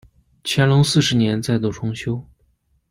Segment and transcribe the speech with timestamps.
[0.43, 2.25] 乾隆四十年再度重修。